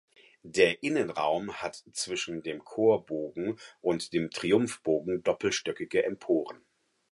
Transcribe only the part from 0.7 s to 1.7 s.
Innenraum